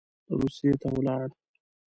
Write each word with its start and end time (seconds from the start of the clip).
روسیې 0.39 0.71
ته 0.81 0.87
ولاړ. 0.95 1.27